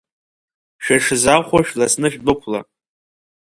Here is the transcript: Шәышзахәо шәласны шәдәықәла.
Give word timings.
Шәышзахәо 0.83 1.59
шәласны 1.67 2.07
шәдәықәла. 2.13 2.59